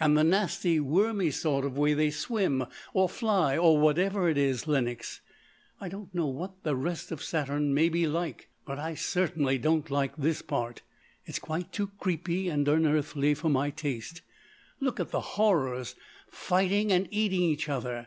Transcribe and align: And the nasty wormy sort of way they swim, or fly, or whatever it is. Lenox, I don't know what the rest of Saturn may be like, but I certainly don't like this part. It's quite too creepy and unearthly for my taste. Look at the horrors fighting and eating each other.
And 0.00 0.16
the 0.16 0.24
nasty 0.24 0.80
wormy 0.80 1.30
sort 1.30 1.62
of 1.66 1.76
way 1.76 1.92
they 1.92 2.10
swim, 2.10 2.64
or 2.94 3.10
fly, 3.10 3.58
or 3.58 3.76
whatever 3.78 4.26
it 4.26 4.38
is. 4.38 4.66
Lenox, 4.66 5.20
I 5.82 5.90
don't 5.90 6.14
know 6.14 6.28
what 6.28 6.62
the 6.62 6.74
rest 6.74 7.12
of 7.12 7.22
Saturn 7.22 7.74
may 7.74 7.90
be 7.90 8.06
like, 8.06 8.48
but 8.64 8.78
I 8.78 8.94
certainly 8.94 9.58
don't 9.58 9.90
like 9.90 10.16
this 10.16 10.40
part. 10.40 10.80
It's 11.26 11.38
quite 11.38 11.72
too 11.74 11.88
creepy 12.00 12.48
and 12.48 12.66
unearthly 12.66 13.34
for 13.34 13.50
my 13.50 13.68
taste. 13.68 14.22
Look 14.80 14.98
at 14.98 15.10
the 15.10 15.20
horrors 15.36 15.94
fighting 16.30 16.90
and 16.90 17.06
eating 17.10 17.42
each 17.42 17.68
other. 17.68 18.06